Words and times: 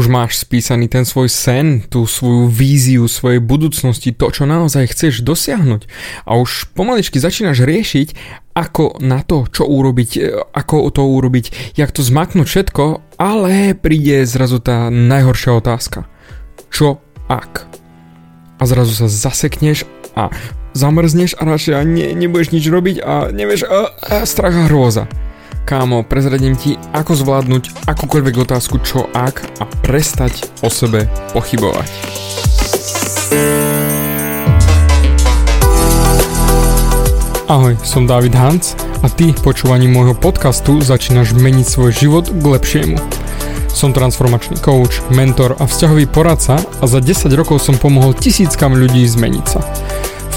už 0.00 0.08
máš 0.08 0.40
spísaný 0.40 0.88
ten 0.88 1.04
svoj 1.04 1.28
sen, 1.28 1.84
tú 1.84 2.08
svoju 2.08 2.48
víziu 2.48 3.04
svojej 3.04 3.36
budúcnosti, 3.36 4.16
to, 4.16 4.32
čo 4.32 4.48
naozaj 4.48 4.96
chceš 4.96 5.20
dosiahnuť. 5.20 5.84
A 6.24 6.40
už 6.40 6.72
pomaličky 6.72 7.20
začínaš 7.20 7.60
riešiť, 7.60 8.16
ako 8.56 8.96
na 9.04 9.20
to, 9.20 9.44
čo 9.52 9.68
urobiť, 9.68 10.10
e, 10.16 10.20
ako 10.56 10.88
to 10.88 11.04
urobiť, 11.04 11.76
jak 11.76 11.92
to 11.92 12.00
zmaknúť 12.00 12.48
všetko, 12.48 12.84
ale 13.20 13.76
príde 13.76 14.24
zrazu 14.24 14.56
tá 14.64 14.88
najhoršia 14.88 15.60
otázka. 15.60 16.08
Čo 16.72 17.04
ak? 17.28 17.68
A 18.56 18.62
zrazu 18.64 18.96
sa 18.96 19.12
zasekneš 19.12 19.84
a 20.16 20.32
zamrzneš 20.72 21.36
a 21.36 21.44
radšej 21.44 21.84
ne, 21.84 22.16
nebudeš 22.16 22.56
nič 22.56 22.64
robiť 22.72 22.96
a 23.04 23.28
nevieš, 23.28 23.68
a, 23.68 23.92
a 24.00 24.24
strach 24.24 24.56
a 24.56 24.64
hrôza. 24.64 25.04
Kámo, 25.70 26.02
prezradím 26.02 26.58
ti, 26.58 26.74
ako 26.90 27.14
zvládnuť 27.14 27.86
akúkoľvek 27.86 28.42
otázku 28.42 28.82
čo 28.82 29.06
ak 29.14 29.62
a 29.62 29.70
prestať 29.86 30.50
o 30.66 30.68
sebe 30.68 31.06
pochybovať. 31.30 31.86
Ahoj, 37.46 37.78
som 37.86 38.02
David 38.02 38.34
Hans 38.34 38.74
a 38.98 39.06
ty 39.06 39.30
počúvaním 39.30 39.94
môjho 39.94 40.18
podcastu 40.18 40.82
začínaš 40.82 41.38
meniť 41.38 41.66
svoj 41.70 41.94
život 41.94 42.26
k 42.26 42.42
lepšiemu. 42.50 42.98
Som 43.70 43.94
transformačný 43.94 44.58
coach, 44.58 44.98
mentor 45.14 45.54
a 45.62 45.70
vzťahový 45.70 46.10
poradca 46.10 46.58
a 46.58 46.84
za 46.90 46.98
10 46.98 47.30
rokov 47.38 47.62
som 47.62 47.78
pomohol 47.78 48.18
tisíckam 48.18 48.74
ľudí 48.74 49.06
zmeniť 49.06 49.46
sa. 49.46 49.62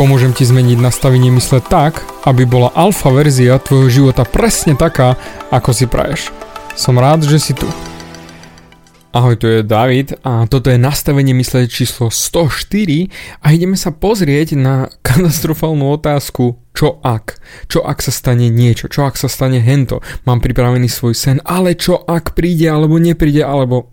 Pomôžem 0.00 0.32
ti 0.32 0.48
zmeniť 0.48 0.80
nastavenie 0.80 1.28
mysle 1.36 1.60
tak, 1.60 2.00
aby 2.24 2.48
bola 2.48 2.72
alfa 2.72 3.12
verzia 3.12 3.60
tvojho 3.60 3.92
života 3.92 4.24
presne 4.24 4.72
taká, 4.72 5.20
ako 5.52 5.76
si 5.76 5.84
praješ. 5.84 6.32
Som 6.72 6.96
rád, 6.96 7.28
že 7.28 7.36
si 7.36 7.52
tu. 7.52 7.68
Ahoj, 9.12 9.36
tu 9.36 9.44
je 9.44 9.60
David 9.60 10.16
a 10.24 10.48
toto 10.48 10.72
je 10.72 10.80
nastavenie 10.80 11.36
mysle 11.36 11.68
číslo 11.68 12.08
104 12.08 13.44
a 13.44 13.52
ideme 13.52 13.76
sa 13.76 13.92
pozrieť 13.92 14.56
na 14.56 14.88
katastrofálnu 15.04 15.92
otázku 15.92 16.56
čo 16.72 16.96
ak? 17.04 17.36
Čo 17.68 17.84
ak 17.84 18.00
sa 18.00 18.08
stane 18.08 18.48
niečo? 18.48 18.88
Čo 18.88 19.04
ak 19.04 19.20
sa 19.20 19.28
stane 19.28 19.60
hento? 19.60 20.00
Mám 20.24 20.40
pripravený 20.40 20.88
svoj 20.88 21.12
sen, 21.12 21.44
ale 21.44 21.76
čo 21.76 22.00
ak 22.08 22.32
príde 22.32 22.72
alebo 22.72 22.96
nepríde, 22.96 23.44
alebo 23.44 23.92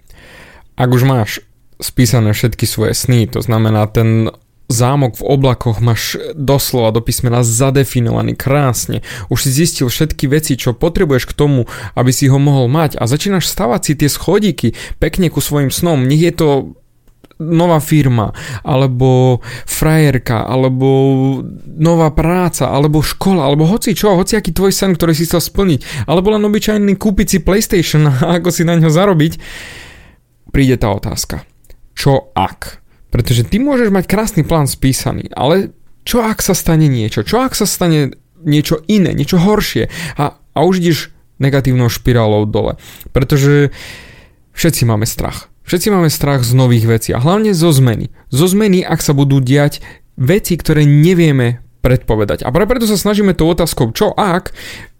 ak 0.79 0.87
už 0.87 1.03
máš 1.03 1.43
spísané 1.83 2.31
všetky 2.31 2.63
svoje 2.63 2.95
sny, 2.95 3.27
to 3.27 3.43
znamená 3.43 3.91
ten 3.91 4.31
zámok 4.67 5.19
v 5.19 5.23
oblakoch 5.23 5.79
máš 5.79 6.19
doslova 6.35 6.91
do 6.91 6.99
písmena 6.99 7.41
zadefinovaný 7.43 8.35
krásne. 8.35 8.99
Už 9.31 9.47
si 9.47 9.51
zistil 9.63 9.87
všetky 9.87 10.27
veci, 10.27 10.59
čo 10.59 10.75
potrebuješ 10.75 11.31
k 11.31 11.37
tomu, 11.37 11.65
aby 11.95 12.11
si 12.11 12.27
ho 12.27 12.37
mohol 12.37 12.67
mať 12.67 12.99
a 12.99 13.07
začínaš 13.07 13.47
stavať 13.47 13.81
si 13.83 13.93
tie 13.95 14.09
schodíky 14.11 14.67
pekne 14.99 15.31
ku 15.31 15.39
svojim 15.39 15.71
snom. 15.71 16.03
Nech 16.03 16.19
je 16.19 16.33
to 16.35 16.49
nová 17.37 17.77
firma, 17.77 18.33
alebo 18.65 19.39
frajerka, 19.69 20.49
alebo 20.49 20.89
nová 21.77 22.09
práca, 22.09 22.73
alebo 22.73 23.05
škola, 23.05 23.45
alebo 23.45 23.69
hoci 23.69 23.93
čo, 23.93 24.17
hoci 24.17 24.33
aký 24.33 24.49
tvoj 24.49 24.73
sen, 24.73 24.97
ktorý 24.97 25.13
si 25.13 25.29
chcel 25.29 25.41
splniť, 25.41 26.09
alebo 26.09 26.33
len 26.33 26.41
obyčajný 26.41 26.97
kúpiť 26.97 27.27
si 27.29 27.37
PlayStation 27.45 28.09
a 28.25 28.41
ako 28.41 28.49
si 28.49 28.65
na 28.65 28.73
ňo 28.75 28.89
zarobiť, 28.89 29.37
príde 30.49 30.81
tá 30.81 30.89
otázka. 30.89 31.45
Čo 31.93 32.33
ak? 32.33 32.86
Pretože 33.09 33.47
ty 33.47 33.57
môžeš 33.61 33.89
mať 33.93 34.05
krásny 34.05 34.41
plán 34.43 34.67
spísaný, 34.67 35.31
ale 35.31 35.71
čo 36.07 36.23
ak 36.23 36.39
sa 36.39 36.55
stane 36.55 36.87
niečo? 36.87 37.23
Čo 37.23 37.43
ak 37.43 37.55
sa 37.55 37.67
stane 37.67 38.15
niečo 38.43 38.83
iné, 38.87 39.11
niečo 39.11 39.39
horšie? 39.39 39.91
A, 40.15 40.39
a 40.39 40.59
už 40.63 40.79
ideš 40.79 40.99
negatívnou 41.39 41.91
špirálou 41.91 42.47
dole. 42.47 42.79
Pretože 43.11 43.75
všetci 44.55 44.87
máme 44.87 45.03
strach. 45.03 45.51
Všetci 45.67 45.91
máme 45.91 46.07
strach 46.07 46.47
z 46.47 46.55
nových 46.55 46.87
vecí 46.87 47.09
a 47.11 47.19
hlavne 47.19 47.51
zo 47.51 47.75
zmeny. 47.75 48.07
Zo 48.31 48.47
zmeny, 48.47 48.87
ak 48.87 49.03
sa 49.03 49.11
budú 49.11 49.43
diať 49.43 49.83
veci, 50.15 50.55
ktoré 50.55 50.87
nevieme 50.87 51.59
predpovedať. 51.83 52.47
A 52.47 52.51
práve 52.55 52.71
preto 52.71 52.87
sa 52.87 52.95
snažíme 52.95 53.35
tou 53.35 53.51
otázkou, 53.51 53.91
čo 53.91 54.15
ak, 54.15 54.55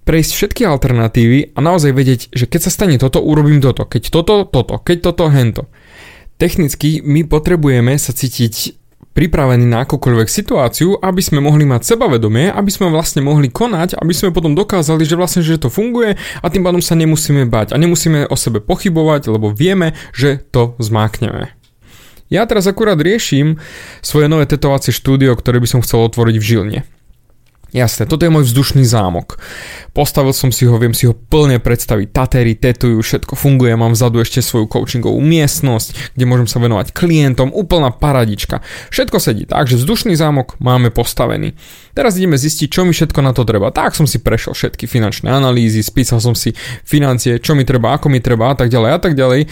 prejsť 0.07 0.31
všetky 0.31 0.61
alternatívy 0.63 1.55
a 1.55 1.59
naozaj 1.59 1.91
vedieť, 1.91 2.21
že 2.31 2.47
keď 2.47 2.61
sa 2.67 2.71
stane 2.71 2.95
toto, 2.95 3.19
urobím 3.19 3.59
toto, 3.59 3.83
keď 3.83 4.07
toto, 4.07 4.47
toto, 4.47 4.79
keď 4.79 4.97
toto, 5.11 5.27
hento. 5.27 5.63
Technicky 6.37 7.01
my 7.01 7.25
potrebujeme 7.25 7.97
sa 7.97 8.13
cítiť 8.13 8.77
pripravení 9.17 9.65
na 9.65 9.81
akúkoľvek 9.81 10.29
situáciu, 10.29 11.01
aby 11.01 11.17
sme 11.25 11.41
mohli 11.41 11.65
mať 11.65 11.89
sebavedomie, 11.89 12.53
aby 12.53 12.69
sme 12.69 12.93
vlastne 12.93 13.25
mohli 13.25 13.49
konať, 13.49 13.97
aby 13.97 14.13
sme 14.13 14.29
potom 14.29 14.53
dokázali, 14.53 15.01
že 15.01 15.17
vlastne, 15.17 15.41
že 15.41 15.57
to 15.57 15.73
funguje 15.73 16.13
a 16.13 16.45
tým 16.53 16.61
pádom 16.61 16.77
sa 16.77 16.93
nemusíme 16.93 17.49
bať 17.49 17.73
a 17.73 17.81
nemusíme 17.81 18.29
o 18.29 18.35
sebe 18.37 18.61
pochybovať, 18.61 19.33
lebo 19.33 19.49
vieme, 19.49 19.97
že 20.13 20.37
to 20.53 20.77
zmákneme. 20.77 21.57
Ja 22.29 22.45
teraz 22.45 22.69
akurát 22.69 23.01
riešim 23.01 23.57
svoje 24.05 24.29
nové 24.29 24.45
tetovacie 24.45 24.93
štúdio, 24.93 25.33
ktoré 25.33 25.57
by 25.57 25.67
som 25.73 25.81
chcel 25.81 26.05
otvoriť 26.05 26.37
v 26.37 26.45
Žilne. 26.45 26.79
Jasné, 27.75 28.07
toto 28.07 28.23
je 28.23 28.31
môj 28.31 28.47
vzdušný 28.47 28.87
zámok. 28.87 29.35
Postavil 29.91 30.31
som 30.31 30.55
si 30.55 30.63
ho, 30.63 30.79
viem 30.79 30.95
si 30.95 31.03
ho 31.03 31.11
plne 31.11 31.59
predstaviť. 31.59 32.15
Tatery, 32.15 32.55
tetujú, 32.55 33.03
všetko 33.03 33.35
funguje, 33.35 33.75
mám 33.75 33.91
vzadu 33.91 34.23
ešte 34.23 34.39
svoju 34.39 34.71
coachingovú 34.71 35.19
miestnosť, 35.19 36.15
kde 36.15 36.25
môžem 36.31 36.47
sa 36.47 36.63
venovať 36.63 36.95
klientom, 36.95 37.51
úplná 37.51 37.91
paradička. 37.91 38.63
Všetko 38.87 39.19
sedí 39.19 39.43
tak, 39.43 39.67
že 39.67 39.75
vzdušný 39.83 40.15
zámok 40.15 40.55
máme 40.63 40.95
postavený. 40.95 41.59
Teraz 41.91 42.15
ideme 42.15 42.39
zistiť, 42.39 42.71
čo 42.71 42.87
mi 42.87 42.95
všetko 42.95 43.19
na 43.19 43.35
to 43.35 43.43
treba. 43.43 43.67
Tak 43.75 43.99
som 43.99 44.07
si 44.07 44.23
prešiel 44.23 44.55
všetky 44.55 44.87
finančné 44.87 45.27
analýzy, 45.27 45.83
spísal 45.83 46.23
som 46.23 46.39
si 46.39 46.55
financie, 46.87 47.43
čo 47.43 47.51
mi 47.51 47.67
treba, 47.67 47.99
ako 47.99 48.07
mi 48.07 48.23
treba 48.23 48.53
a 48.53 48.55
tak 48.55 48.71
ďalej 48.71 48.91
a 48.95 48.99
tak 49.03 49.13
ďalej. 49.19 49.51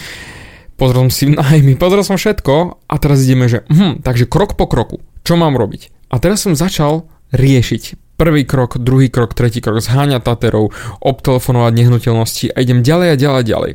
Pozrel 0.80 1.08
som 1.08 1.12
si 1.12 1.25
najmy, 1.36 1.75
pozrel 1.75 2.04
som 2.08 2.16
všetko 2.16 2.86
a 2.88 2.96
teraz 2.96 3.28
ideme, 3.28 3.52
že 3.52 3.68
hm, 3.68 4.00
takže 4.08 4.24
krok 4.28 4.56
po 4.56 4.72
kroku, 4.72 5.04
čo 5.28 5.36
mám 5.36 5.59
robiť? 5.59 5.92
A 6.12 6.20
teraz 6.20 6.48
som 6.48 6.56
začal 6.56 7.12
riešiť 7.36 8.05
prvý 8.16 8.48
krok, 8.48 8.80
druhý 8.80 9.12
krok, 9.12 9.36
tretí 9.36 9.59
krok, 9.59 9.84
zháňať 9.84 10.24
Taterov, 10.24 10.72
obtelefonovať 11.03 11.72
nehnuteľnosti 11.76 12.52
a 12.56 12.58
idem 12.64 12.81
ďalej 12.81 13.08
a 13.12 13.16
ďalej 13.16 13.40
a 13.40 13.48
ďalej. 13.48 13.74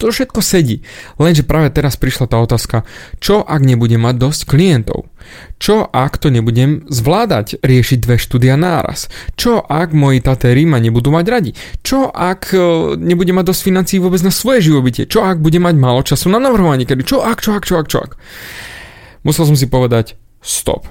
To 0.00 0.08
všetko 0.08 0.40
sedí, 0.40 0.80
lenže 1.20 1.44
práve 1.44 1.68
teraz 1.68 2.00
prišla 2.00 2.24
tá 2.24 2.40
otázka, 2.40 2.88
čo 3.20 3.44
ak 3.44 3.60
nebudem 3.60 4.00
mať 4.00 4.16
dosť 4.16 4.40
klientov? 4.48 5.12
Čo 5.60 5.84
ak 5.92 6.16
to 6.16 6.32
nebudem 6.32 6.88
zvládať, 6.88 7.60
riešiť 7.60 8.08
dve 8.08 8.16
štúdia 8.16 8.56
náraz? 8.56 9.12
Čo 9.36 9.60
ak 9.60 9.92
moji 9.92 10.24
tatéry 10.24 10.64
ma 10.64 10.80
nebudú 10.80 11.12
mať 11.12 11.26
radi? 11.28 11.52
Čo 11.84 12.08
ak 12.08 12.56
e, 12.56 12.96
nebudem 12.96 13.44
mať 13.44 13.52
dosť 13.52 13.60
financií 13.60 14.00
vôbec 14.00 14.24
na 14.24 14.32
svoje 14.32 14.72
živobytie? 14.72 15.04
Čo 15.04 15.20
ak 15.20 15.36
budem 15.36 15.68
mať 15.68 15.76
málo 15.76 16.00
času 16.00 16.32
na 16.32 16.40
navrhovanie 16.40 16.88
kedy? 16.88 17.04
Čo 17.04 17.20
ak, 17.20 17.44
čo 17.44 17.52
ak, 17.52 17.68
čo 17.68 17.76
ak, 17.76 17.86
čo 17.92 18.00
ak? 18.00 18.16
Musel 19.20 19.52
som 19.52 19.56
si 19.60 19.68
povedať, 19.68 20.16
stop. 20.40 20.88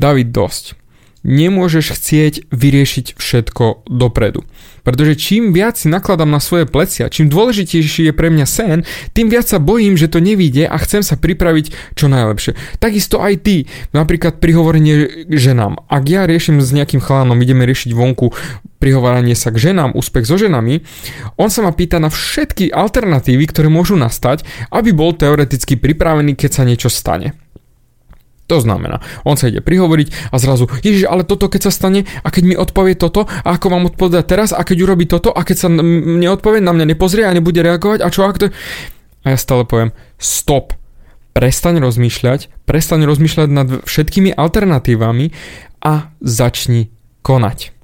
David, 0.00 0.32
dosť 0.32 0.85
nemôžeš 1.26 1.98
chcieť 1.98 2.34
vyriešiť 2.54 3.18
všetko 3.18 3.90
dopredu. 3.90 4.46
Pretože 4.86 5.18
čím 5.18 5.50
viac 5.50 5.74
si 5.74 5.90
nakladám 5.90 6.30
na 6.30 6.38
svoje 6.38 6.70
plecia, 6.70 7.10
čím 7.10 7.26
dôležitejší 7.26 8.06
je 8.06 8.14
pre 8.14 8.30
mňa 8.30 8.46
sen, 8.46 8.86
tým 9.10 9.26
viac 9.26 9.50
sa 9.50 9.58
bojím, 9.58 9.98
že 9.98 10.06
to 10.06 10.22
nevíde 10.22 10.62
a 10.62 10.76
chcem 10.78 11.02
sa 11.02 11.18
pripraviť 11.18 11.98
čo 11.98 12.06
najlepšie. 12.06 12.78
Takisto 12.78 13.18
aj 13.18 13.42
ty, 13.42 13.66
napríklad 13.90 14.38
prihovorenie 14.38 15.26
ženám. 15.26 15.82
Ak 15.90 16.06
ja 16.06 16.30
riešim 16.30 16.62
s 16.62 16.70
nejakým 16.70 17.02
chalanom, 17.02 17.42
ideme 17.42 17.66
riešiť 17.66 17.90
vonku 17.90 18.30
prihovoranie 18.78 19.34
sa 19.34 19.50
k 19.50 19.72
ženám, 19.72 19.98
úspech 19.98 20.28
so 20.28 20.38
ženami, 20.38 20.86
on 21.40 21.50
sa 21.50 21.66
ma 21.66 21.74
pýta 21.74 21.98
na 21.98 22.12
všetky 22.12 22.70
alternatívy, 22.70 23.50
ktoré 23.50 23.66
môžu 23.66 23.98
nastať, 23.98 24.46
aby 24.70 24.94
bol 24.94 25.16
teoreticky 25.16 25.74
pripravený, 25.74 26.38
keď 26.38 26.50
sa 26.52 26.62
niečo 26.62 26.92
stane. 26.92 27.34
To 28.46 28.62
znamená, 28.62 29.02
on 29.26 29.34
sa 29.34 29.50
ide 29.50 29.58
prihovoriť 29.58 30.30
a 30.30 30.36
zrazu, 30.38 30.70
ježiš, 30.80 31.10
ale 31.10 31.26
toto 31.26 31.50
keď 31.50 31.66
sa 31.66 31.72
stane 31.74 32.06
a 32.22 32.28
keď 32.30 32.42
mi 32.46 32.54
odpovie 32.54 32.94
toto 32.94 33.26
a 33.26 33.48
ako 33.58 33.66
mám 33.74 33.90
odpovedať 33.90 34.24
teraz 34.24 34.50
a 34.54 34.62
keď 34.62 34.86
urobí 34.86 35.10
toto 35.10 35.34
a 35.34 35.42
keď 35.42 35.56
sa 35.56 35.68
mne 35.68 36.30
odpovie, 36.30 36.62
na 36.62 36.70
mňa 36.70 36.94
nepozrie 36.94 37.26
a 37.26 37.34
nebude 37.34 37.58
reagovať 37.58 38.06
a 38.06 38.08
čo 38.08 38.22
ak 38.24 38.38
to... 38.38 38.46
A 39.26 39.34
ja 39.34 39.38
stále 39.38 39.66
poviem, 39.66 39.90
stop, 40.22 40.78
prestaň 41.34 41.82
rozmýšľať, 41.82 42.64
prestaň 42.64 43.04
rozmýšľať 43.04 43.48
nad 43.50 43.68
všetkými 43.84 44.32
alternatívami 44.32 45.34
a 45.82 46.14
začni 46.24 46.94
konať. 47.26 47.75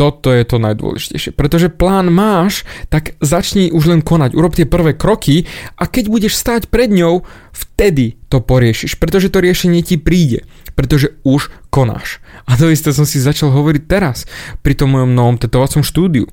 Toto 0.00 0.32
je 0.32 0.48
to 0.48 0.56
najdôležitejšie. 0.56 1.36
Pretože 1.36 1.68
plán 1.68 2.08
máš, 2.08 2.64
tak 2.88 3.20
začni 3.20 3.68
už 3.68 3.92
len 3.92 4.00
konať. 4.00 4.32
Urob 4.32 4.56
tie 4.56 4.64
prvé 4.64 4.96
kroky 4.96 5.44
a 5.76 5.84
keď 5.84 6.08
budeš 6.08 6.40
stáť 6.40 6.72
pred 6.72 6.88
ňou, 6.88 7.28
vtedy 7.52 8.16
to 8.32 8.40
poriešiš. 8.40 8.96
Pretože 8.96 9.28
to 9.28 9.44
riešenie 9.44 9.84
ti 9.84 10.00
príde. 10.00 10.48
Pretože 10.72 11.20
už 11.20 11.52
konáš. 11.68 12.24
A 12.48 12.56
to 12.56 12.72
isté 12.72 12.96
som 12.96 13.04
si 13.04 13.20
začal 13.20 13.52
hovoriť 13.52 13.82
teraz 13.84 14.24
pri 14.64 14.72
tom 14.72 14.96
mojom 14.96 15.12
novom 15.12 15.36
tetovacom 15.36 15.84
štúdiu. 15.84 16.24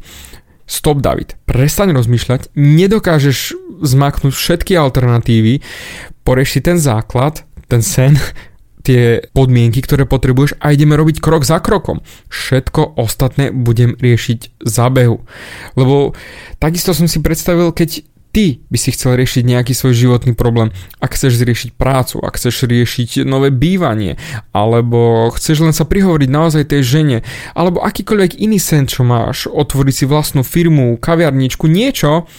Stop, 0.64 1.04
David. 1.04 1.36
Prestaň 1.44 1.92
rozmýšľať. 1.92 2.56
Nedokážeš 2.56 3.52
zmaknúť 3.84 4.32
všetky 4.32 4.80
alternatívy. 4.80 5.60
Porieši 6.24 6.64
ten 6.64 6.80
základ, 6.80 7.44
ten 7.68 7.84
sen 7.84 8.16
tie 8.88 9.04
podmienky, 9.36 9.84
ktoré 9.84 10.08
potrebuješ 10.08 10.56
a 10.64 10.72
ideme 10.72 10.96
robiť 10.96 11.20
krok 11.20 11.44
za 11.44 11.60
krokom. 11.60 12.00
Všetko 12.32 12.96
ostatné 12.96 13.52
budem 13.52 14.00
riešiť 14.00 14.64
za 14.64 14.88
behu. 14.88 15.28
Lebo 15.76 16.16
takisto 16.64 16.96
som 16.96 17.12
si 17.12 17.20
predstavil, 17.20 17.76
keď 17.76 18.08
ty 18.32 18.62
by 18.70 18.78
si 18.80 18.94
chcel 18.94 19.18
riešiť 19.18 19.44
nejaký 19.44 19.74
svoj 19.74 19.98
životný 19.98 20.38
problém, 20.38 20.70
ak 21.02 21.18
chceš 21.18 21.42
riešiť 21.42 21.74
prácu, 21.74 22.22
ak 22.22 22.38
chceš 22.38 22.70
riešiť 22.70 23.26
nové 23.26 23.50
bývanie, 23.50 24.16
alebo 24.54 25.28
chceš 25.34 25.66
len 25.66 25.74
sa 25.74 25.90
prihovoriť 25.90 26.30
naozaj 26.30 26.64
tej 26.70 26.82
žene, 26.86 27.18
alebo 27.58 27.82
akýkoľvek 27.82 28.38
iný 28.38 28.62
sen, 28.62 28.86
čo 28.86 29.02
máš, 29.02 29.50
otvoriť 29.50 29.96
si 29.96 30.06
vlastnú 30.06 30.46
firmu, 30.46 31.02
kaviarničku, 31.02 31.66
niečo, 31.66 32.30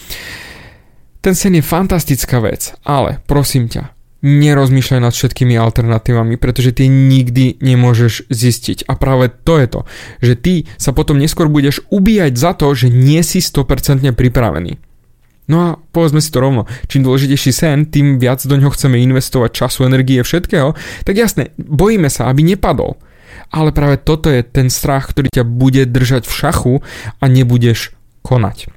ten 1.19 1.35
sen 1.35 1.59
je 1.59 1.63
fantastická 1.65 2.39
vec, 2.39 2.79
ale 2.87 3.19
prosím 3.27 3.67
ťa, 3.67 3.98
nerozmýšľaj 4.19 4.99
nad 4.99 5.13
všetkými 5.15 5.55
alternatívami, 5.55 6.35
pretože 6.35 6.75
ty 6.75 6.91
nikdy 6.91 7.59
nemôžeš 7.63 8.27
zistiť. 8.27 8.87
A 8.91 8.99
práve 8.99 9.31
to 9.31 9.59
je 9.59 9.67
to, 9.67 9.81
že 10.19 10.33
ty 10.35 10.53
sa 10.75 10.91
potom 10.91 11.19
neskôr 11.19 11.47
budeš 11.47 11.83
ubíjať 11.87 12.33
za 12.35 12.51
to, 12.55 12.71
že 12.75 12.91
nie 12.91 13.23
si 13.23 13.39
100% 13.39 14.03
pripravený. 14.11 14.79
No 15.49 15.57
a 15.65 15.69
povedzme 15.81 16.21
si 16.21 16.29
to 16.29 16.45
rovno, 16.45 16.69
čím 16.85 17.01
dôležitejší 17.01 17.51
sen, 17.51 17.89
tým 17.89 18.21
viac 18.21 18.37
do 18.45 18.53
ňoho 18.53 18.69
chceme 18.69 19.01
investovať 19.01 19.49
času, 19.49 19.89
energie, 19.89 20.21
všetkého, 20.21 20.77
tak 21.01 21.15
jasne, 21.17 21.57
bojíme 21.57 22.05
sa, 22.05 22.29
aby 22.29 22.45
nepadol. 22.45 23.01
Ale 23.49 23.73
práve 23.73 23.97
toto 23.97 24.29
je 24.29 24.45
ten 24.45 24.69
strach, 24.69 25.09
ktorý 25.09 25.33
ťa 25.33 25.41
bude 25.49 25.89
držať 25.89 26.29
v 26.29 26.37
šachu 26.37 26.73
a 27.17 27.25
nebudeš 27.25 27.97
konať. 28.21 28.69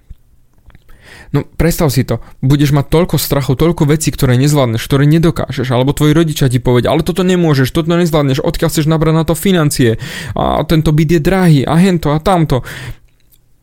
No 1.32 1.48
predstav 1.48 1.88
si 1.88 2.04
to, 2.04 2.20
budeš 2.44 2.76
mať 2.76 2.92
toľko 2.92 3.16
strachu, 3.16 3.56
toľko 3.56 3.88
vecí, 3.88 4.12
ktoré 4.12 4.36
nezvládneš, 4.36 4.84
ktoré 4.84 5.08
nedokážeš, 5.08 5.64
alebo 5.72 5.96
tvoji 5.96 6.12
rodičia 6.12 6.52
ti 6.52 6.60
povedia, 6.60 6.92
ale 6.92 7.00
toto 7.00 7.24
nemôžeš, 7.24 7.72
toto 7.72 7.88
nezvládneš, 7.96 8.44
odkiaľ 8.44 8.68
chceš 8.68 8.84
nabrať 8.84 9.14
na 9.16 9.24
to 9.24 9.32
financie, 9.32 9.96
a 10.36 10.60
tento 10.68 10.92
byt 10.92 11.08
je 11.16 11.20
drahý, 11.24 11.60
a 11.64 11.80
hento 11.80 12.12
a 12.12 12.20
tamto. 12.20 12.60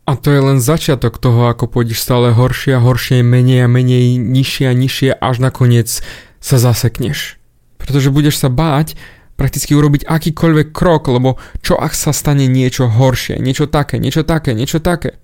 A 0.10 0.18
to 0.18 0.34
je 0.34 0.42
len 0.42 0.58
začiatok 0.58 1.22
toho, 1.22 1.46
ako 1.54 1.70
pôjdeš 1.70 2.02
stále 2.02 2.34
horšie 2.34 2.74
a 2.74 2.82
horšie, 2.82 3.22
menej 3.22 3.62
a 3.62 3.70
menej, 3.70 4.18
nižšie 4.18 4.66
a 4.66 4.74
nižšie, 4.74 5.10
až 5.14 5.38
nakoniec 5.38 6.02
sa 6.42 6.58
zasekneš. 6.58 7.38
Pretože 7.78 8.10
budeš 8.10 8.42
sa 8.42 8.50
báť 8.50 8.98
prakticky 9.38 9.78
urobiť 9.78 10.10
akýkoľvek 10.10 10.74
krok, 10.74 11.14
lebo 11.14 11.38
čo 11.62 11.78
ak 11.78 11.94
sa 11.94 12.10
stane 12.18 12.50
niečo 12.50 12.90
horšie, 12.90 13.38
niečo 13.38 13.70
také, 13.70 14.02
niečo 14.02 14.26
také, 14.26 14.58
niečo 14.58 14.82
také 14.82 15.22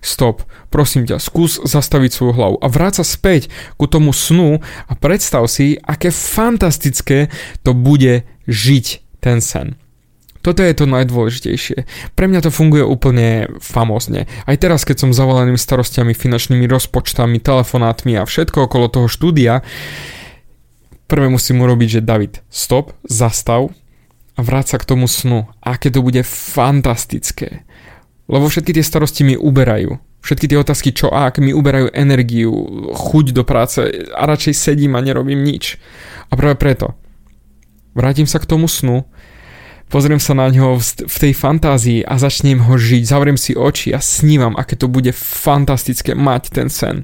stop, 0.00 0.44
prosím 0.72 1.04
ťa, 1.06 1.20
skús 1.20 1.60
zastaviť 1.60 2.10
svoju 2.10 2.32
hlavu 2.36 2.56
a 2.60 2.66
vráť 2.68 3.00
sa 3.00 3.04
späť 3.04 3.52
ku 3.76 3.84
tomu 3.86 4.12
snu 4.16 4.60
a 4.60 4.92
predstav 4.96 5.44
si, 5.48 5.76
aké 5.80 6.12
fantastické 6.12 7.28
to 7.64 7.76
bude 7.76 8.24
žiť 8.48 8.86
ten 9.20 9.44
sen. 9.44 9.76
Toto 10.40 10.64
je 10.64 10.72
to 10.72 10.88
najdôležitejšie. 10.88 11.84
Pre 12.16 12.24
mňa 12.24 12.40
to 12.40 12.50
funguje 12.50 12.80
úplne 12.80 13.52
famózne. 13.60 14.24
Aj 14.48 14.56
teraz, 14.56 14.88
keď 14.88 15.04
som 15.04 15.10
zavoleným 15.12 15.60
starostiami, 15.60 16.16
finančnými 16.16 16.64
rozpočtami, 16.64 17.44
telefonátmi 17.44 18.16
a 18.16 18.24
všetko 18.24 18.64
okolo 18.64 18.88
toho 18.88 19.04
štúdia, 19.04 19.60
prvé 21.12 21.28
musím 21.28 21.60
urobiť, 21.60 22.00
že 22.00 22.06
David, 22.08 22.40
stop, 22.48 22.96
zastav 23.04 23.68
a 24.32 24.40
vráť 24.40 24.72
sa 24.72 24.76
k 24.80 24.88
tomu 24.88 25.04
snu. 25.12 25.44
Aké 25.60 25.92
to 25.92 26.00
bude 26.00 26.24
fantastické. 26.24 27.68
Lebo 28.30 28.46
všetky 28.46 28.70
tie 28.70 28.86
starosti 28.86 29.26
mi 29.26 29.34
uberajú. 29.34 29.98
Všetky 30.22 30.46
tie 30.46 30.58
otázky, 30.62 30.94
čo 30.94 31.10
ak, 31.10 31.42
mi 31.42 31.50
uberajú 31.50 31.90
energiu, 31.90 32.54
chuť 32.94 33.34
do 33.34 33.42
práce 33.42 33.82
a 34.14 34.22
radšej 34.22 34.54
sedím 34.54 34.94
a 34.94 35.02
nerobím 35.02 35.42
nič. 35.42 35.82
A 36.30 36.38
práve 36.38 36.54
preto 36.54 36.94
vrátim 37.90 38.30
sa 38.30 38.38
k 38.38 38.46
tomu 38.46 38.70
snu, 38.70 39.02
pozriem 39.90 40.22
sa 40.22 40.38
na 40.38 40.46
ňo 40.46 40.78
v 40.80 41.16
tej 41.18 41.34
fantázii 41.34 42.06
a 42.06 42.14
začnem 42.22 42.62
ho 42.70 42.74
žiť, 42.78 43.02
zavriem 43.02 43.34
si 43.34 43.58
oči 43.58 43.90
a 43.90 43.98
snívam, 43.98 44.54
aké 44.54 44.78
to 44.78 44.86
bude 44.86 45.10
fantastické 45.10 46.14
mať 46.14 46.54
ten 46.54 46.70
sen. 46.70 47.02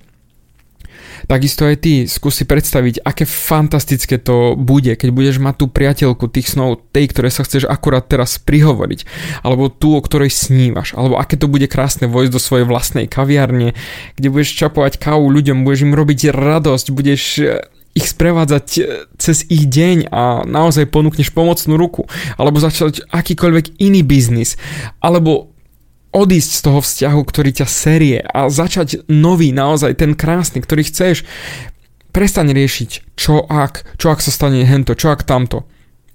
Takisto 1.26 1.66
aj 1.66 1.76
ty, 1.82 2.06
skúsi 2.06 2.46
predstaviť, 2.46 3.02
aké 3.02 3.26
fantastické 3.26 4.14
to 4.22 4.54
bude, 4.54 4.94
keď 4.94 5.10
budeš 5.10 5.42
mať 5.42 5.54
tú 5.58 5.66
priateľku 5.66 6.30
tých 6.30 6.54
snov, 6.54 6.86
tej, 6.94 7.10
ktoré 7.10 7.34
sa 7.34 7.42
chceš 7.42 7.66
akurát 7.66 8.06
teraz 8.06 8.38
prihovoriť, 8.38 9.02
alebo 9.42 9.66
tú, 9.66 9.98
o 9.98 10.00
ktorej 10.00 10.30
snívaš, 10.30 10.94
alebo 10.94 11.18
aké 11.18 11.34
to 11.34 11.50
bude 11.50 11.66
krásne 11.66 12.06
vojsť 12.06 12.30
do 12.30 12.38
svojej 12.38 12.66
vlastnej 12.70 13.10
kaviarne, 13.10 13.74
kde 14.14 14.28
budeš 14.30 14.54
čapovať 14.54 15.02
kávu 15.02 15.26
ľuďom, 15.26 15.66
budeš 15.66 15.90
im 15.90 15.98
robiť 15.98 16.30
radosť, 16.30 16.86
budeš 16.94 17.22
eh, 17.42 17.58
ich 17.98 18.06
sprevádzať 18.06 18.66
eh, 18.78 18.82
cez 19.18 19.42
ich 19.50 19.66
deň 19.66 20.06
a 20.14 20.46
naozaj 20.46 20.86
ponúkneš 20.94 21.34
pomocnú 21.34 21.74
ruku, 21.74 22.06
alebo 22.38 22.62
začať 22.62 23.02
akýkoľvek 23.10 23.82
iný 23.82 24.06
biznis, 24.06 24.54
alebo 25.02 25.55
odísť 26.16 26.50
z 26.56 26.60
toho 26.64 26.80
vzťahu, 26.80 27.20
ktorý 27.20 27.50
ťa 27.60 27.66
série 27.68 28.24
a 28.24 28.48
začať 28.48 29.04
nový, 29.12 29.52
naozaj 29.52 30.00
ten 30.00 30.16
krásny, 30.16 30.64
ktorý 30.64 30.88
chceš. 30.88 31.28
Prestaň 32.16 32.56
riešiť, 32.56 33.12
čo 33.12 33.44
ak, 33.44 34.00
čo 34.00 34.08
ak 34.08 34.24
sa 34.24 34.32
stane 34.32 34.64
hento, 34.64 34.96
čo 34.96 35.12
ak 35.12 35.28
tamto. 35.28 35.68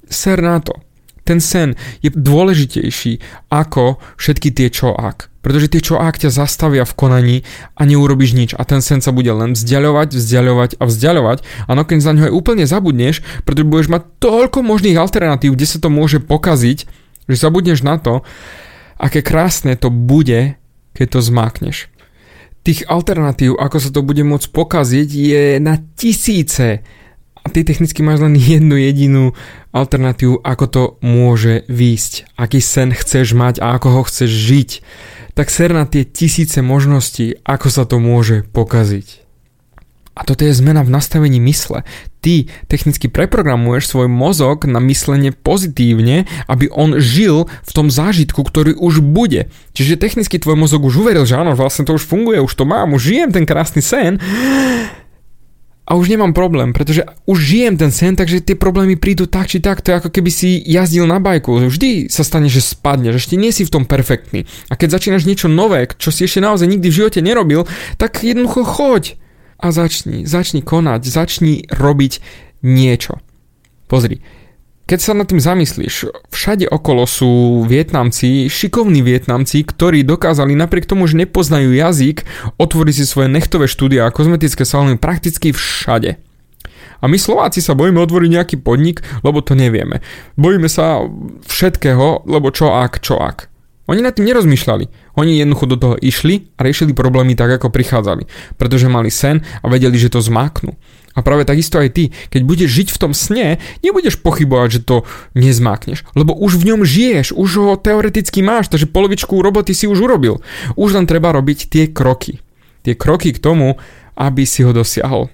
Ser 0.09 0.42
na 0.42 0.57
to. 0.57 0.81
Ten 1.21 1.38
sen 1.38 1.77
je 2.01 2.09
dôležitejší 2.09 3.21
ako 3.53 4.01
všetky 4.18 4.50
tie 4.50 4.74
čo 4.74 4.98
ak. 4.98 5.30
Pretože 5.45 5.69
tie 5.69 5.81
čo 5.81 6.01
ak 6.01 6.18
ťa 6.18 6.33
zastavia 6.33 6.81
v 6.86 6.98
konaní 6.98 7.38
a 7.77 7.86
neurobiš 7.86 8.33
nič 8.33 8.51
a 8.57 8.65
ten 8.65 8.81
sen 8.81 9.06
sa 9.06 9.13
bude 9.13 9.30
len 9.30 9.53
vzdialovať, 9.53 10.18
vzdialovať 10.18 10.71
a 10.81 10.83
vzdialovať 10.89 11.39
a 11.69 11.71
nakoniec 11.77 12.06
na 12.06 12.13
ňo 12.18 12.24
aj 12.30 12.33
úplne 12.33 12.65
zabudneš, 12.65 13.21
pretože 13.45 13.69
budeš 13.69 13.89
mať 13.94 14.01
toľko 14.21 14.65
možných 14.65 14.98
alternatív, 14.98 15.53
kde 15.53 15.65
sa 15.69 15.77
to 15.77 15.94
môže 15.94 16.21
pokaziť, 16.21 16.89
že 17.30 17.36
zabudneš 17.38 17.86
na 17.86 18.01
to, 18.01 18.25
aké 19.01 19.25
krásne 19.25 19.74
to 19.74 19.89
bude, 19.89 20.53
keď 20.94 21.07
to 21.09 21.19
zmákneš. 21.25 21.77
Tých 22.62 22.86
alternatív, 22.86 23.57
ako 23.57 23.77
sa 23.81 23.89
to 23.89 24.06
bude 24.06 24.21
môcť 24.21 24.53
pokaziť, 24.53 25.09
je 25.09 25.45
na 25.57 25.81
tisíce. 25.98 26.86
A 27.42 27.45
ty 27.50 27.65
technicky 27.65 28.06
máš 28.06 28.21
len 28.21 28.38
jednu 28.38 28.77
jedinú 28.77 29.33
alternatívu, 29.74 30.45
ako 30.45 30.65
to 30.69 30.83
môže 31.01 31.65
výjsť. 31.65 32.38
Aký 32.38 32.62
sen 32.62 32.94
chceš 32.94 33.33
mať 33.33 33.57
a 33.65 33.74
ako 33.74 33.88
ho 33.98 34.01
chceš 34.06 34.30
žiť. 34.30 34.69
Tak 35.34 35.50
ser 35.50 35.74
na 35.74 35.89
tie 35.89 36.05
tisíce 36.05 36.62
možností, 36.62 37.41
ako 37.41 37.67
sa 37.74 37.89
to 37.89 37.98
môže 37.98 38.46
pokaziť. 38.53 39.25
A 40.12 40.27
toto 40.27 40.44
je 40.44 40.51
zmena 40.51 40.84
v 40.84 40.91
nastavení 40.91 41.39
mysle. 41.39 41.88
Ty 42.20 42.51
technicky 42.68 43.08
preprogramuješ 43.08 43.88
svoj 43.88 44.12
mozog 44.12 44.68
na 44.68 44.84
myslenie 44.84 45.32
pozitívne, 45.32 46.27
aby 46.51 46.68
on 46.68 47.00
žil 47.00 47.48
v 47.48 47.72
tom 47.72 47.88
zážitku, 47.88 48.44
ktorý 48.44 48.75
už 48.75 49.00
bude. 49.00 49.48
Čiže 49.72 49.96
technicky 49.96 50.36
tvoj 50.36 50.60
mozog 50.60 50.84
už 50.84 51.08
uveril, 51.08 51.24
že 51.24 51.39
áno, 51.39 51.56
vlastne 51.56 51.88
to 51.88 51.96
už 51.96 52.03
funguje, 52.03 52.44
už 52.44 52.51
to 52.51 52.68
mám, 52.68 52.91
už 52.91 53.08
žijem 53.08 53.32
ten 53.32 53.48
krásny 53.48 53.80
sen. 53.80 54.20
A 55.88 55.96
už 55.96 56.08
nemám 56.08 56.36
problém, 56.36 56.72
pretože 56.75 57.08
už 57.27 57.39
žijem 57.39 57.75
ten 57.80 57.91
sen, 57.91 58.15
takže 58.15 58.44
tie 58.44 58.56
problémy 58.56 58.96
prídu 58.96 59.27
tak 59.27 59.48
či 59.48 59.63
tak. 59.63 59.80
To 59.84 59.91
je 59.91 60.00
ako 60.00 60.10
keby 60.12 60.32
si 60.32 60.60
jazdil 60.63 61.08
na 61.08 61.20
bajku. 61.24 61.68
Vždy 61.68 62.12
sa 62.12 62.24
stane, 62.24 62.51
že 62.51 62.63
spadneš, 62.63 63.24
ešte 63.24 63.36
nie 63.36 63.51
si 63.51 63.63
v 63.63 63.74
tom 63.80 63.84
perfektný. 63.88 64.44
A 64.72 64.75
keď 64.75 65.00
začínaš 65.00 65.24
niečo 65.24 65.48
nové, 65.51 65.88
čo 66.00 66.12
si 66.12 66.27
ešte 66.27 66.44
naozaj 66.44 66.68
nikdy 66.68 66.88
v 66.88 66.98
živote 67.00 67.20
nerobil, 67.24 67.68
tak 67.96 68.24
jednoducho 68.24 68.63
choď 68.63 69.20
a 69.62 69.68
začni, 69.70 70.25
začni 70.25 70.65
konať, 70.65 71.01
začni 71.06 71.70
robiť 71.70 72.13
niečo. 72.65 73.22
Pozri, 73.86 74.25
keď 74.89 75.00
sa 75.00 75.13
nad 75.15 75.30
tým 75.30 75.39
zamyslíš, 75.39 76.10
všade 76.34 76.68
okolo 76.68 77.06
sú 77.06 77.63
Vietnamci, 77.63 78.50
šikovní 78.50 79.06
Vietnamci, 79.06 79.63
ktorí 79.63 80.03
dokázali 80.03 80.58
napriek 80.58 80.89
tomu, 80.89 81.06
že 81.06 81.22
nepoznajú 81.22 81.72
jazyk, 81.72 82.25
otvoriť 82.60 82.96
si 82.98 83.06
svoje 83.08 83.30
nechtové 83.30 83.70
štúdia 83.70 84.10
a 84.10 84.13
kozmetické 84.13 84.65
salóny 84.65 84.98
prakticky 84.98 85.53
všade. 85.53 86.18
A 87.01 87.10
my 87.10 87.18
Slováci 87.18 87.65
sa 87.65 87.74
bojíme 87.74 87.98
otvoriť 88.01 88.30
nejaký 88.30 88.56
podnik, 88.62 89.01
lebo 89.25 89.41
to 89.41 89.58
nevieme. 89.58 90.06
Bojíme 90.38 90.70
sa 90.70 91.01
všetkého, 91.50 92.30
lebo 92.30 92.53
čo 92.53 92.74
ak, 92.74 93.01
čo 93.01 93.18
ak. 93.18 93.50
Oni 93.91 94.00
nad 94.00 94.15
tým 94.15 94.24
nerozmýšľali. 94.24 94.88
Oni 95.19 95.36
jednoducho 95.36 95.67
do 95.67 95.75
toho 95.75 95.95
išli 96.00 96.48
a 96.55 96.63
riešili 96.63 96.95
problémy 96.95 97.36
tak, 97.36 97.60
ako 97.60 97.67
prichádzali. 97.67 98.24
Pretože 98.55 98.88
mali 98.88 99.12
sen 99.12 99.43
a 99.60 99.67
vedeli, 99.67 100.00
že 100.00 100.07
to 100.07 100.24
zmáknú. 100.24 100.79
A 101.12 101.19
práve 101.19 101.43
takisto 101.43 101.75
aj 101.75 101.91
ty, 101.91 102.03
keď 102.31 102.41
budeš 102.48 102.69
žiť 102.71 102.88
v 102.95 103.01
tom 103.03 103.12
sne, 103.12 103.60
nebudeš 103.83 104.15
pochybovať, 104.24 104.69
že 104.79 104.81
to 104.88 104.98
nezmákneš, 105.36 106.07
lebo 106.15 106.31
už 106.31 106.55
v 106.55 106.71
ňom 106.71 106.88
žiješ, 106.88 107.36
už 107.36 107.50
ho 107.60 107.75
teoreticky 107.75 108.39
máš, 108.39 108.71
takže 108.71 108.88
polovičku 108.88 109.36
roboty 109.43 109.75
si 109.75 109.91
už 109.91 110.07
urobil. 110.07 110.39
Už 110.79 110.95
len 110.95 111.03
treba 111.03 111.36
robiť 111.36 111.67
tie 111.67 111.91
kroky. 111.91 112.39
Tie 112.88 112.95
kroky 112.95 113.36
k 113.36 113.43
tomu, 113.43 113.75
aby 114.15 114.48
si 114.48 114.63
ho 114.63 114.71
dosiahol. 114.71 115.27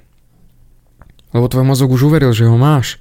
Lebo 1.29 1.45
tvoj 1.45 1.65
mozog 1.67 1.93
už 1.93 2.09
uveril, 2.09 2.33
že 2.33 2.49
ho 2.49 2.57
máš. 2.57 2.97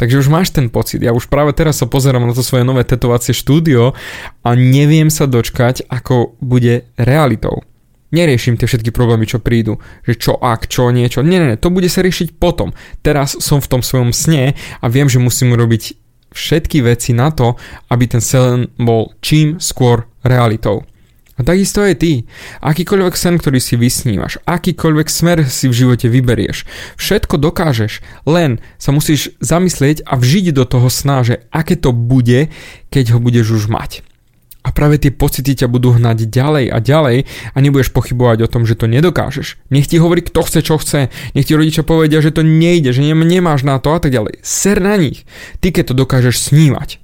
Takže 0.00 0.24
už 0.24 0.32
máš 0.32 0.48
ten 0.48 0.72
pocit. 0.72 1.04
Ja 1.04 1.12
už 1.12 1.28
práve 1.28 1.52
teraz 1.52 1.76
sa 1.76 1.84
pozerám 1.84 2.24
na 2.24 2.32
to 2.32 2.40
svoje 2.40 2.64
nové 2.64 2.88
tetovacie 2.88 3.36
štúdio 3.36 3.92
a 4.40 4.50
neviem 4.56 5.12
sa 5.12 5.28
dočkať, 5.28 5.84
ako 5.92 6.40
bude 6.40 6.88
realitou 6.96 7.60
neriešim 8.10 8.58
tie 8.58 8.66
všetky 8.66 8.90
problémy, 8.90 9.24
čo 9.26 9.38
prídu, 9.38 9.78
že 10.02 10.18
čo 10.18 10.36
ak, 10.38 10.66
čo 10.66 10.90
niečo. 10.90 11.22
Nie, 11.22 11.38
nie, 11.38 11.54
nie, 11.54 11.62
to 11.62 11.70
bude 11.70 11.86
sa 11.86 12.02
riešiť 12.02 12.36
potom. 12.36 12.74
Teraz 13.06 13.38
som 13.38 13.62
v 13.62 13.70
tom 13.70 13.82
svojom 13.86 14.10
sne 14.10 14.58
a 14.82 14.86
viem, 14.90 15.06
že 15.06 15.22
musím 15.22 15.54
robiť 15.54 15.94
všetky 16.30 16.86
veci 16.86 17.10
na 17.14 17.34
to, 17.34 17.58
aby 17.90 18.04
ten 18.06 18.22
sen 18.22 18.70
bol 18.78 19.14
čím 19.22 19.58
skôr 19.58 20.06
realitou. 20.22 20.86
A 21.40 21.44
takisto 21.44 21.80
je 21.80 21.96
ty. 21.96 22.12
Akýkoľvek 22.60 23.16
sen, 23.16 23.40
ktorý 23.40 23.64
si 23.64 23.80
vysnívaš, 23.80 24.36
akýkoľvek 24.44 25.08
smer 25.08 25.48
si 25.48 25.72
v 25.72 25.78
živote 25.88 26.12
vyberieš, 26.12 26.68
všetko 27.00 27.40
dokážeš, 27.40 28.04
len 28.28 28.60
sa 28.76 28.92
musíš 28.92 29.32
zamyslieť 29.40 30.04
a 30.04 30.20
vžiť 30.20 30.52
do 30.52 30.68
toho 30.68 30.92
sna, 30.92 31.24
že 31.24 31.48
aké 31.48 31.80
to 31.80 31.96
bude, 31.96 32.52
keď 32.92 33.16
ho 33.16 33.18
budeš 33.24 33.56
už 33.56 33.72
mať. 33.72 34.04
A 34.60 34.76
práve 34.76 35.00
tie 35.00 35.08
pocity 35.08 35.56
ťa 35.56 35.72
budú 35.72 35.96
hnať 35.96 36.28
ďalej 36.28 36.68
a 36.68 36.78
ďalej 36.84 37.24
a 37.24 37.56
nebudeš 37.56 37.96
pochybovať 37.96 38.44
o 38.44 38.50
tom, 38.52 38.68
že 38.68 38.76
to 38.76 38.84
nedokážeš. 38.84 39.56
Nech 39.72 39.88
ti 39.88 39.96
hovorí, 39.96 40.20
kto 40.20 40.44
chce, 40.44 40.60
čo 40.60 40.76
chce. 40.76 41.08
Nech 41.32 41.48
ti 41.48 41.56
rodičia 41.56 41.80
povedia, 41.80 42.20
že 42.20 42.36
to 42.36 42.44
nejde, 42.44 42.92
že 42.92 43.00
nemáš 43.00 43.64
na 43.64 43.80
to 43.80 43.96
a 43.96 43.98
tak 44.04 44.12
ďalej. 44.12 44.44
Ser 44.44 44.84
na 44.84 45.00
nich. 45.00 45.24
Ty, 45.64 45.72
keď 45.72 45.84
to 45.88 45.94
dokážeš 46.04 46.52
snívať, 46.52 47.00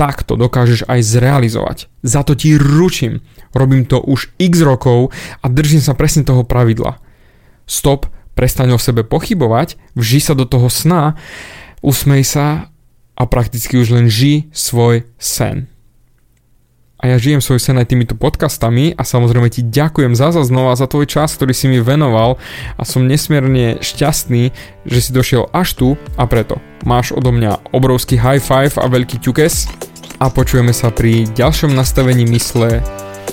tak 0.00 0.24
to 0.24 0.40
dokážeš 0.40 0.88
aj 0.88 1.00
zrealizovať. 1.04 1.78
Za 2.00 2.24
to 2.24 2.32
ti 2.32 2.56
ručím. 2.56 3.20
Robím 3.54 3.86
to 3.86 4.02
už 4.02 4.34
x 4.36 4.60
rokov 4.60 5.14
a 5.40 5.46
držím 5.48 5.80
sa 5.80 5.94
presne 5.94 6.26
toho 6.26 6.42
pravidla. 6.42 6.98
Stop, 7.64 8.10
prestaň 8.34 8.76
o 8.76 8.78
sebe 8.82 9.06
pochybovať, 9.06 9.78
vži 9.94 10.20
sa 10.20 10.34
do 10.34 10.44
toho 10.44 10.68
sna, 10.68 11.16
usmej 11.80 12.26
sa 12.26 12.68
a 13.14 13.22
prakticky 13.24 13.78
už 13.78 13.94
len 13.94 14.06
ži 14.10 14.50
svoj 14.50 15.06
sen 15.16 15.72
a 17.04 17.12
ja 17.12 17.20
žijem 17.20 17.44
svoj 17.44 17.60
sen 17.60 17.76
aj 17.76 17.92
týmito 17.92 18.16
podcastami 18.16 18.96
a 18.96 19.04
samozrejme 19.04 19.52
ti 19.52 19.60
ďakujem 19.60 20.16
za 20.16 20.32
znova 20.32 20.72
za 20.72 20.88
tvoj 20.88 21.04
čas, 21.04 21.36
ktorý 21.36 21.52
si 21.52 21.68
mi 21.68 21.76
venoval 21.76 22.40
a 22.80 22.82
som 22.88 23.04
nesmierne 23.04 23.76
šťastný, 23.84 24.56
že 24.88 24.98
si 25.04 25.12
došiel 25.12 25.52
až 25.52 25.68
tu 25.76 25.88
a 26.16 26.24
preto 26.24 26.64
máš 26.88 27.12
odo 27.12 27.28
mňa 27.28 27.76
obrovský 27.76 28.16
high 28.16 28.40
five 28.40 28.72
a 28.80 28.88
veľký 28.88 29.20
ťukes 29.20 29.68
a 30.16 30.32
počujeme 30.32 30.72
sa 30.72 30.88
pri 30.88 31.28
ďalšom 31.28 31.76
nastavení 31.76 32.24
mysle. 32.32 33.03